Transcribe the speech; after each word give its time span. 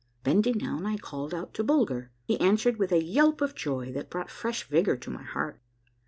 Bending 0.23 0.57
down, 0.57 0.87
I 0.87 0.97
called 0.97 1.31
out 1.31 1.53
to 1.53 1.63
Bulger. 1.63 2.09
He 2.23 2.39
answered 2.39 2.77
with 2.77 2.91
a 2.91 3.03
yelp 3.03 3.39
of 3.39 3.53
joy 3.53 3.91
that 3.91 4.09
brought 4.09 4.31
fresh 4.31 4.67
vigor 4.67 4.97
to 4.97 5.11
my 5.11 5.21
heart. 5.21 5.61